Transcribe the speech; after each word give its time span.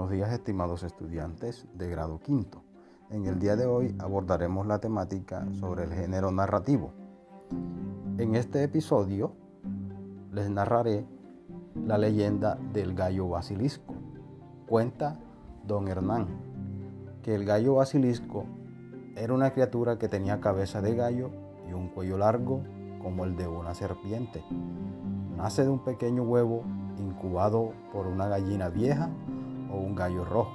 Buenos 0.00 0.16
días 0.16 0.32
estimados 0.32 0.82
estudiantes 0.82 1.66
de 1.74 1.86
grado 1.90 2.20
quinto. 2.20 2.62
En 3.10 3.26
el 3.26 3.38
día 3.38 3.54
de 3.54 3.66
hoy 3.66 3.94
abordaremos 3.98 4.66
la 4.66 4.78
temática 4.78 5.46
sobre 5.52 5.84
el 5.84 5.92
género 5.92 6.30
narrativo. 6.30 6.94
En 8.16 8.34
este 8.34 8.62
episodio 8.62 9.34
les 10.32 10.48
narraré 10.48 11.04
la 11.74 11.98
leyenda 11.98 12.54
del 12.72 12.94
gallo 12.94 13.28
basilisco. 13.28 13.92
Cuenta 14.66 15.20
don 15.66 15.86
Hernán 15.86 16.28
que 17.22 17.34
el 17.34 17.44
gallo 17.44 17.74
basilisco 17.74 18.46
era 19.16 19.34
una 19.34 19.50
criatura 19.50 19.98
que 19.98 20.08
tenía 20.08 20.40
cabeza 20.40 20.80
de 20.80 20.94
gallo 20.94 21.28
y 21.68 21.74
un 21.74 21.90
cuello 21.90 22.16
largo 22.16 22.62
como 23.02 23.26
el 23.26 23.36
de 23.36 23.46
una 23.46 23.74
serpiente. 23.74 24.42
Nace 25.36 25.64
de 25.64 25.68
un 25.68 25.84
pequeño 25.84 26.22
huevo 26.22 26.62
incubado 26.98 27.74
por 27.92 28.06
una 28.06 28.28
gallina 28.28 28.70
vieja 28.70 29.10
o 29.72 29.76
un 29.76 29.94
gallo 29.94 30.24
rojo. 30.24 30.52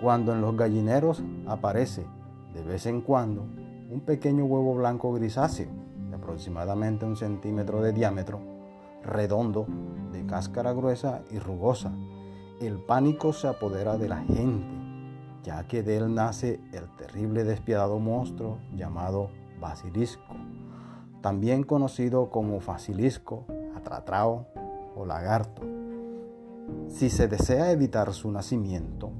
Cuando 0.00 0.32
en 0.32 0.40
los 0.40 0.56
gallineros 0.56 1.22
aparece 1.46 2.06
de 2.54 2.62
vez 2.62 2.86
en 2.86 3.00
cuando 3.00 3.42
un 3.90 4.00
pequeño 4.04 4.44
huevo 4.44 4.74
blanco 4.74 5.12
grisáceo 5.12 5.68
de 6.08 6.16
aproximadamente 6.16 7.04
un 7.04 7.16
centímetro 7.16 7.82
de 7.82 7.92
diámetro, 7.92 8.40
redondo, 9.02 9.66
de 10.12 10.24
cáscara 10.26 10.72
gruesa 10.72 11.22
y 11.30 11.38
rugosa, 11.38 11.92
el 12.60 12.78
pánico 12.78 13.32
se 13.32 13.48
apodera 13.48 13.96
de 13.96 14.08
la 14.08 14.18
gente, 14.18 14.66
ya 15.42 15.66
que 15.66 15.82
de 15.82 15.96
él 15.98 16.14
nace 16.14 16.60
el 16.72 16.88
terrible 16.96 17.44
despiadado 17.44 17.98
monstruo 17.98 18.58
llamado 18.74 19.30
basilisco, 19.60 20.34
también 21.20 21.62
conocido 21.62 22.30
como 22.30 22.60
facilisco, 22.60 23.44
atratrao 23.76 24.46
o 24.96 25.06
lagarto. 25.06 25.77
Si 26.88 27.10
se 27.10 27.28
desea 27.28 27.70
evitar 27.70 28.12
su 28.12 28.30
nacimiento, 28.30 29.10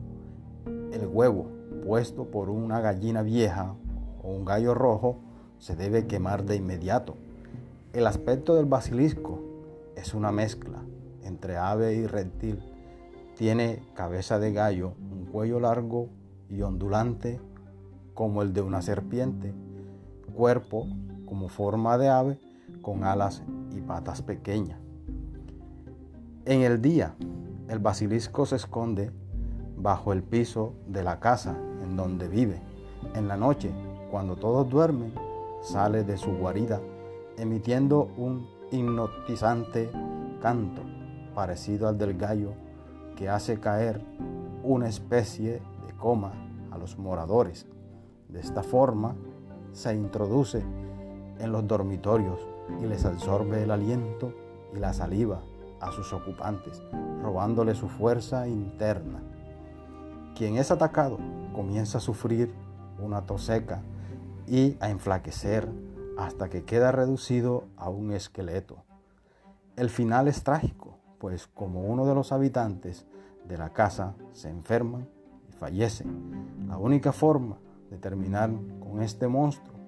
el 0.93 1.07
huevo 1.07 1.47
puesto 1.85 2.25
por 2.25 2.51
una 2.51 2.81
gallina 2.81 3.23
vieja 3.23 3.75
o 4.23 4.31
un 4.31 4.45
gallo 4.45 4.75
rojo 4.75 5.21
se 5.59 5.77
debe 5.77 6.07
quemar 6.07 6.45
de 6.45 6.57
inmediato. 6.57 7.17
El 7.93 8.07
aspecto 8.07 8.55
del 8.55 8.67
basilisco 8.67 9.41
es 9.97 10.15
una 10.15 10.33
mezcla 10.33 10.79
entre 11.23 11.57
ave 11.57 11.95
y 11.95 12.07
reptil. 12.07 12.63
Tiene 13.37 13.83
cabeza 13.95 14.39
de 14.39 14.53
gallo, 14.53 14.95
un 15.13 15.27
cuello 15.27 15.61
largo 15.61 16.09
y 16.49 16.63
ondulante 16.63 17.41
como 18.15 18.43
el 18.43 18.53
de 18.53 18.63
una 18.63 18.83
serpiente, 18.83 19.55
cuerpo 20.35 20.87
como 21.27 21.49
forma 21.49 21.99
de 21.99 22.09
ave 22.09 22.39
con 22.83 23.05
alas 23.05 23.43
y 23.77 23.81
patas 23.81 24.23
pequeñas. 24.23 24.88
En 26.49 26.63
el 26.63 26.81
día, 26.81 27.15
el 27.69 27.79
basilisco 27.79 28.47
se 28.47 28.57
esconde 28.57 29.11
bajo 29.77 30.15
el 30.15 30.23
piso 30.23 30.73
de 30.87 31.03
la 31.03 31.21
casa 31.21 31.55
en 31.83 31.95
donde 31.95 32.27
vive. 32.27 32.59
En 33.15 33.29
la 33.29 33.37
noche, 33.37 33.71
cuando 34.11 34.35
todos 34.35 34.67
duermen, 34.67 35.13
sale 35.61 36.05
de 36.05 36.17
su 36.17 36.31
guarida 36.31 36.81
emitiendo 37.37 38.11
un 38.17 38.49
hipnotizante 38.71 39.91
canto 40.41 40.81
parecido 41.35 41.87
al 41.87 41.99
del 41.99 42.17
gallo 42.17 42.55
que 43.15 43.29
hace 43.29 43.61
caer 43.61 44.01
una 44.63 44.89
especie 44.89 45.61
de 45.87 45.93
coma 45.99 46.33
a 46.71 46.79
los 46.79 46.97
moradores. 46.97 47.67
De 48.31 48.41
esta 48.41 48.63
forma 48.63 49.15
se 49.73 49.95
introduce 49.95 50.65
en 51.41 51.53
los 51.53 51.67
dormitorios 51.67 52.41
y 52.83 52.87
les 52.87 53.05
absorbe 53.05 53.65
el 53.65 53.71
aliento 53.71 54.33
y 54.75 54.79
la 54.79 54.95
saliva 54.95 55.43
a 55.81 55.93
sus 55.93 56.13
ocupantes, 56.13 56.83
robándole 57.23 57.75
su 57.75 57.89
fuerza 57.89 58.49
interna. 58.49 59.21
Quien 60.35 60.57
es 60.57 60.71
atacado 60.71 61.19
comienza 61.55 61.99
a 61.99 62.01
sufrir 62.01 62.53
una 63.01 63.23
tos 63.27 63.45
seca 63.45 63.83
y 64.47 64.77
a 64.81 64.91
enflaquecer 64.91 65.69
hasta 66.17 66.49
que 66.49 66.65
queda 66.65 66.93
reducido 66.93 67.65
a 67.77 67.89
un 67.91 68.13
esqueleto. 68.13 68.85
El 69.77 69.91
final 69.91 70.27
es 70.27 70.43
trágico, 70.43 70.99
pues 71.19 71.47
como 71.47 71.83
uno 71.83 72.07
de 72.07 72.15
los 72.15 72.33
habitantes 72.33 73.07
de 73.47 73.57
la 73.57 73.71
casa 73.71 74.15
se 74.33 74.51
enferma 74.51 75.07
y 75.49 75.53
fallece, 75.53 76.05
la 76.67 76.77
única 76.79 77.13
forma 77.13 77.59
de 77.91 77.99
terminar 77.99 78.51
con 78.81 79.03
este 79.03 79.29
monstruo 79.29 79.79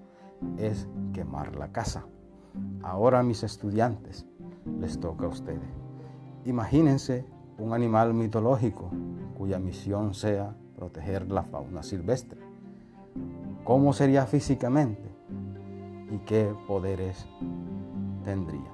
es 0.57 0.89
quemar 1.13 1.57
la 1.57 1.73
casa. 1.73 2.05
Ahora 2.83 3.23
mis 3.23 3.43
estudiantes, 3.43 4.27
les 4.81 4.99
toca 4.99 5.27
a 5.27 5.29
ustedes. 5.29 5.80
Imagínense 6.45 7.25
un 7.59 7.75
animal 7.75 8.15
mitológico 8.15 8.91
cuya 9.37 9.59
misión 9.59 10.15
sea 10.15 10.55
proteger 10.77 11.31
la 11.31 11.43
fauna 11.43 11.83
silvestre. 11.83 12.41
¿Cómo 13.65 13.93
sería 13.93 14.27
físicamente? 14.27 15.11
¿Y 16.11 16.19
qué 16.19 16.53
poderes 16.67 17.27
tendría? 18.25 18.71